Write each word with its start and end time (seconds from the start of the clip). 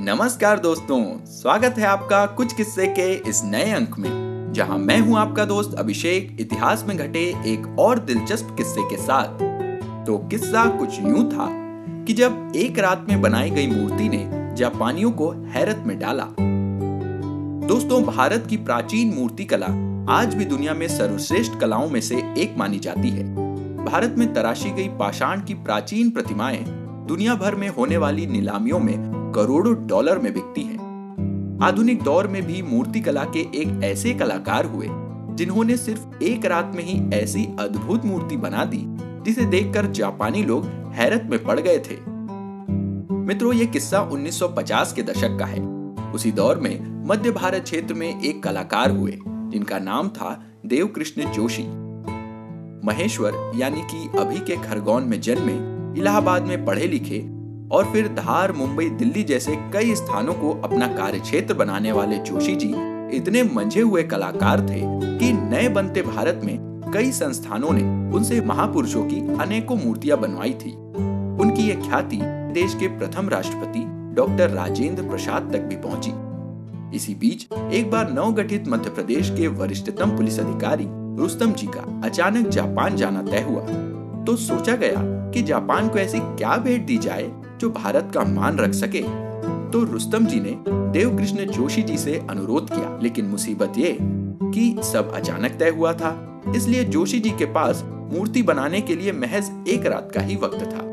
नमस्कार 0.00 0.58
दोस्तों, 0.58 1.26
स्वागत 1.26 1.74
है 1.78 1.86
आपका 1.86 2.26
कुछ 2.26 2.52
किस्से 2.52 2.86
के 2.86 3.14
इस 3.30 3.44
नए 3.44 3.70
अंक 3.70 3.98
में, 3.98 4.52
जहाँ 4.52 4.76
मैं 4.78 5.00
हूँ 5.00 5.16
आपका 5.18 5.44
दोस्त 5.44 5.74
अभिषेक, 5.78 6.36
इतिहास 6.40 6.84
में 6.88 6.96
घटे 6.96 7.20
एक 7.46 7.76
और 7.78 7.98
दिलचस्प 7.98 8.54
किस्से 8.56 8.82
के 8.82 8.96
साथ। 8.96 9.42
तो 10.06 10.18
किस्सा 10.18 10.64
कुछ 10.78 11.00
यूँ 11.00 11.24
था 11.30 11.48
कि 12.04 12.12
जब 12.12 12.52
एक 12.56 12.78
रात 12.78 13.06
में 13.08 13.20
बनाई 13.20 13.50
गई 13.50 13.66
मूर्ति 13.66 14.08
ने 14.08 14.54
जापानियों 14.56 15.10
को 15.10 15.30
हैरत 15.30 15.82
में 15.86 15.98
डाला। 15.98 16.26
दोस्तों, 17.66 18.02
भारत 18.04 18.46
की 18.50 18.56
प्राचीन 18.56 19.14
मूर्ति 19.14 19.44
कला 19.44 19.66
आज 20.12 20.34
भी 20.34 20.44
दुनिया 20.44 20.74
में 20.74 20.88
सर्वश्रेष्ठ 20.88 21.60
कलाओं 21.60 21.88
में 21.90 22.00
से 22.00 22.34
एक 22.38 22.54
मानी 22.58 22.78
जाती 22.78 23.08
है। 23.08 23.34
भारत 23.84 24.14
में 24.18 24.32
तराशी 24.34 24.70
गई 24.70 24.88
पाषाण 24.88 25.40
की 25.40 25.54
प्राचीन 25.54 26.10
प्रतिमाएँ 26.10 26.64
दुनिया 27.08 27.34
भर 27.34 27.54
में 27.54 27.68
होने 27.68 27.96
वाली 27.96 28.26
नीलामियों 28.26 28.78
में 28.78 29.07
करोड़ों 29.38 29.86
डॉलर 29.86 30.18
में 30.18 30.32
बिकती 30.34 30.62
हैं। 30.62 31.58
आधुनिक 31.62 32.02
दौर 32.02 32.26
में 32.26 32.46
भी 32.46 32.62
मूर्ति 32.62 33.00
कला 33.00 33.24
के 33.24 33.40
एक 33.40 33.80
ऐसे 33.84 34.14
कलाकार 34.14 34.64
हुए, 34.64 34.86
जिन्होंने 35.36 35.76
सिर्फ़ 35.76 36.24
एक 36.24 36.44
रात 36.44 36.72
में 36.74 36.84
ही 36.84 37.16
ऐसी 37.16 37.48
अद्भुत 37.60 38.04
मूर्ति 38.04 38.36
बना 38.36 38.64
दी, 38.64 38.82
जिसे 39.24 39.44
देखकर 39.44 39.86
जापानी 39.86 40.42
लोग 40.42 40.64
हैरत 40.66 41.28
में 41.30 41.44
पड़ 41.44 41.60
गए 41.60 41.78
थे। 41.78 42.10
मित्रों, 43.14 43.52
ये 43.52 43.66
किस्सा 43.66 44.00
1950 44.00 44.92
के 44.92 45.02
दशक 45.02 45.38
का 45.38 45.44
है। 45.44 45.60
उसी 46.12 46.32
दौर 46.32 46.58
में 46.58 47.08
मध्य 47.08 47.30
भारत 47.30 47.62
क्षेत्र 47.62 47.94
में 47.94 48.22
एक 48.22 48.42
कलाकार 48.42 48.90
हुए, 48.90 49.18
जिनका 49.28 49.78
नाम 49.78 50.08
था 50.08 50.44
देवकृष्ण 50.66 51.32
जोशी। 51.32 51.64
महेश्वर, 52.86 53.52
यानी 53.56 53.82
कि 53.82 54.18
अभी 54.18 54.38
के 54.38 54.56
खरगोन 54.56 55.02
में 55.02 55.20
जन्मे, 55.20 55.78
इलाहाबाद 56.00 56.42
में 56.42 56.64
पढ़े 56.64 56.88
लिखे 56.88 57.37
और 57.72 57.90
फिर 57.92 58.08
धार, 58.08 58.52
मुंबई, 58.52 58.88
दिल्ली 58.88 59.22
जैसे 59.22 59.56
कई 59.72 59.94
स्थानों 59.94 60.34
को 60.34 60.50
अपना 60.64 60.86
कार्य 60.86 61.18
क्षेत्र 61.20 61.54
बनाने 61.54 61.92
वाले 61.92 62.18
जोशी 62.18 62.54
जी 62.56 62.68
इतने 63.16 63.42
मंझे 63.42 63.80
हुए 63.80 64.02
कलाकार 64.02 64.60
थे 64.60 64.80
कि 65.18 65.32
नए 65.32 65.68
बनते 65.68 66.02
भारत 66.02 66.40
में 66.44 66.56
कई 66.94 67.10
संस्थानों 67.12 67.70
ने 67.72 67.82
उनसे 68.16 68.40
महापुरुषों 68.40 69.04
की 69.04 69.20
अनेकों 69.40 69.76
मूर्तियाँ 69.76 70.18
बनवाई 70.18 70.52
थी। 70.54 70.72
उनकी 71.42 71.62
यह 71.62 71.80
ख्याति 71.88 72.18
देश 72.52 72.74
के 72.74 72.88
प्रथम 72.88 73.28
राष्ट्रपति 73.28 73.84
डॉक्टर 74.14 74.50
राजेंद्र 74.50 75.02
प्रसाद 75.02 75.50
तक 75.52 75.62
भी 75.62 75.76
पहुँची। 75.76 76.12
इसी 76.96 77.14
बीच 77.14 77.46
एक 77.72 77.90
बार 77.90 78.12
नवगठित 78.12 78.68
मध्य 78.68 78.90
प्रदेश 78.90 79.30
के 79.30 79.48
वरिष्ठतम 79.48 80.16
पुलिस 80.16 80.38
अधिकारी 80.40 80.86
रुस्तम 81.20 81.52
जी 81.52 81.66
का 81.66 82.00
अचानक 82.04 82.48
जापान 82.48 82.96
जाना 82.96 83.22
तय 83.22 83.40
हुआ। 83.40 83.62
तो 84.24 84.36
सोचा 84.36 84.76
गया 84.76 85.02
कि 85.32 85.42
जापान 85.42 85.88
को 85.88 85.98
ऐसी 85.98 86.18
क्या 86.20 86.56
भेंट 86.56 86.86
दी 86.86 86.96
जाए 86.98 87.30
जो 87.58 87.70
भारत 87.70 88.10
का 88.14 88.24
मान 88.24 88.58
रख 88.58 88.72
सके। 88.72 89.02
तो 89.70 89.82
रुस्तम 89.84 90.26
जी 90.26 90.40
ने 90.40 90.56
देव 90.92 91.16
कृष्ण 91.16 91.44
जोशी 91.46 91.82
जी 91.82 91.98
से 91.98 92.18
अनुरोध 92.30 92.70
किया, 92.70 92.98
लेकिन 93.02 93.24
मुसीबत 93.24 93.72
ये 93.78 93.96
कि 94.00 94.74
सब 94.84 95.12
अचानक 95.14 95.58
तय 95.58 95.68
हुआ 95.68 95.92
था। 95.92 96.42
इसलिए 96.56 96.84
जोशी 96.84 97.20
जी 97.20 97.30
के 97.30 97.44
पास 97.44 97.82
मूर्ति 97.84 98.42
बनाने 98.42 98.80
के 98.80 98.96
लिए 98.96 99.12
महज 99.12 99.50
एक 99.68 99.86
रात 99.86 100.10
का 100.14 100.20
ही 100.20 100.36
वक्त 100.36 100.64
था। 100.64 100.86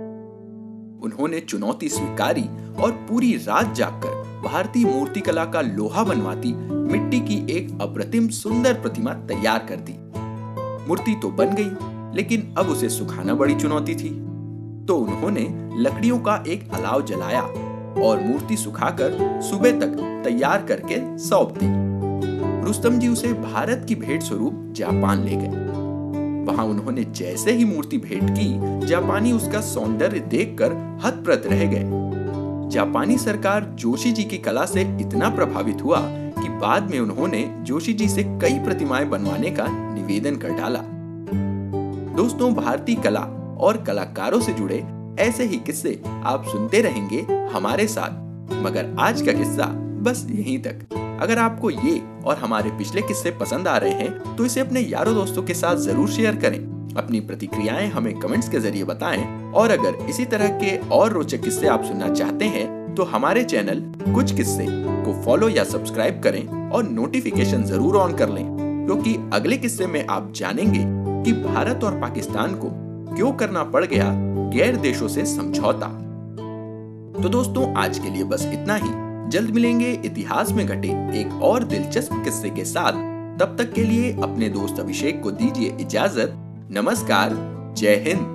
उन्होंने 1.04 1.40
चुनौती 1.40 1.90
स्वीकारी 1.90 2.44
और 2.84 2.92
पूरी 3.10 3.36
रात 3.38 3.74
जागकर 3.76 4.24
भारतीय 4.46 4.86
मूर्ति 4.86 5.22
कला 5.22 5.46
का 5.46 5.62
लोहा 5.62 6.04
बनवाती, 6.04 6.54
मिट्टी 6.54 7.20
की 7.20 7.36
एक 7.58 7.82
अप्रतिम 7.82 8.28
सुंदर 8.28 8.74
प्रतिमा 8.74 9.14
तैयार 9.14 9.66
कर 9.70 9.76
दी। 9.76 9.96
मूर्ति 10.88 11.16
तो 11.22 11.30
बन 11.30 11.56
गई, 11.56 11.70
लेकिन 12.16 12.54
अब 12.58 12.70
उसे 12.70 12.90
सुखाना 12.90 13.34
बड़ी 13.34 13.56
चुनौती 13.56 13.96
थी। 13.96 14.10
तो 14.88 14.96
उन्होंने 14.98 15.42
लकड़ियों 15.82 16.20
का 16.20 16.44
एक 16.48 16.74
अलाव 16.74 17.06
जलाया 17.06 17.42
और 18.02 18.22
मूर्ति 18.22 18.58
सुखाकर 18.58 19.42
सुबह 19.42 19.72
तक 19.72 20.22
तैयार 20.26 20.64
करके 20.64 21.18
सौंप 21.18 21.58
दी। 21.58 21.68
रुस्तम 22.68 23.00
जी 23.00 23.08
उसे 23.08 23.34
भारत 23.34 23.86
की 23.88 23.96
भेंट 23.96 24.24
स्वरूप 24.24 24.74
जापान 24.76 25.24
ले 25.24 25.36
गए। 25.36 25.64
वहाँ 26.46 26.66
उन्होंने 26.66 27.04
जैसे 27.04 27.52
ही 27.52 27.66
मूर्ति 27.66 27.98
भेंट 27.98 28.30
की, 28.30 28.86
जापानी 28.88 29.32
उसका 29.32 29.62
सौंदर्य 29.62 30.20
देखकर 30.20 31.00
हतप्रत 31.06 31.44
रह 31.46 31.66
गए। 31.66 32.70
जापानी 32.70 33.18
सरकार 33.18 33.64
जोशी 33.64 34.12
जी 34.12 34.24
की 34.24 34.38
कला 34.38 34.66
से 34.66 34.82
इतना 34.82 35.30
प्रभावित 35.30 35.84
हुआ 35.84 36.00
कि 36.04 36.50
बाद 36.50 36.92
में 36.92 37.00
उन्होंने 37.00 37.56
जोशी 37.62 37.94
जी 37.94 38.08
से 38.10 38.24
कई 38.24 38.60
प्रतिमाएँ 38.60 39.06
बनवाने 39.06 39.52
का 39.52 39.68
निवेदन 39.70 40.36
कर 40.36 40.50
डाला। 40.50 40.80
दोस्तों, 42.16 42.54
भारतीय 42.54 42.96
कला 42.96 43.28
और 43.58 43.78
कलाकारों 43.78 44.40
से 44.42 44.54
जुड़े 44.54 44.84
ऐसे 45.20 45.44
ही 45.44 45.58
किस्से 45.58 46.00
आप 46.06 46.46
सुनते 46.48 46.82
रहेंगे 46.82 47.26
हमारे 47.54 47.88
साथ। 47.88 48.54
मगर 48.64 48.96
आज 49.00 49.22
का 49.22 49.34
किस्सा 49.34 49.66
बस 50.04 50.26
यहीं 50.32 50.58
तक। 50.60 50.88
अगर 51.22 51.40
आपको 51.40 51.70
ये 51.70 52.02
और 52.26 52.38
हमारे 52.38 52.70
पिछले 52.78 53.02
किस्से 53.02 53.32
पसंद 53.32 53.68
आ 53.68 53.78
रहे 53.78 53.92
हैं 53.94 54.36
तो 54.36 54.46
इसे 54.46 54.60
अपने 54.60 54.80
यारों 54.82 55.14
दोस्तों 55.16 55.44
के 55.44 55.54
साथ 55.54 55.76
ज़रूर 55.78 56.10
शेयर 56.10 56.36
करें। 56.36 56.60
अपनी 56.98 57.20
प्रतिक्रियाएँ 57.20 57.90
हमें 57.90 58.14
कमेंट्स 58.20 58.50
के 58.50 58.60
ज़रिए 58.60 58.84
बताएँ। 58.84 59.24
और 59.54 59.72
अगर 59.72 59.96
इसी 60.10 60.26
तरह 60.26 60.50
के 60.60 60.78
और 60.90 61.12
रोचक 61.12 61.42
किस्से 61.44 61.68
आप 61.68 61.84
सुनना 61.84 62.10
चाहते 62.10 62.46
हैं 62.48 62.94
तो 62.96 63.04
हमारे 63.06 63.44
चैनल 63.44 63.80
कुछ 64.14 64.36
किस्से 64.36 64.66
को 64.70 65.14
फॉलो 65.24 65.50
या 65.50 65.64
सब्सक्राइब 65.64 66.22
करें 66.24 66.70
और 66.72 66.90
नोटिफिकेशन 66.90 67.64
ज़रूर 67.64 67.96
ऑन 67.98 68.16
कर 68.18 68.30
लें। 68.30 68.46
क्योंकि 68.86 69.16
अगले 69.34 69.58
किस्से 69.58 69.88
में 69.88 70.06
आप 70.08 70.32
जानेंगे 70.36 70.84
कि 71.24 71.34
भारत 71.44 71.84
और 71.84 72.00
पाकिस्तान 72.02 72.54
को 72.56 72.70
क्यों 73.16 73.32
करना 73.32 73.64
पड़ 73.64 73.86
गया 73.86 74.12
गैर 74.50 74.76
देशों 74.76 75.08
से 75.08 75.26
समझौता? 75.26 75.88
तो 77.24 77.30
दोस्तों, 77.30 77.74
आज 77.74 78.00
के 78.00 78.10
लिए 78.10 78.24
बस 78.24 78.50
इतना 78.54 78.76
ही। 78.76 78.90
जल्द 79.30 79.50
मिलेंगे 79.50 79.92
इतिहास 80.06 80.52
में 80.52 80.66
घटे 80.68 80.88
एक 81.22 81.40
और 81.42 81.64
दिलचस्प 81.64 82.22
किस्से 82.24 82.50
के 82.50 82.66
साथ। 82.66 82.92
तब 83.40 83.56
तक 83.60 83.74
के 83.74 83.84
लिए 83.84 84.14
अपने 84.24 84.50
दोस्त 84.50 84.80
अभिषेक 84.80 85.24
को 85.24 85.32
दीजिए 85.32 85.78
इजाज़त। 85.82 86.34
नमस्कार, 86.72 87.32
जय 87.78 87.96
हिंद। 88.08 88.35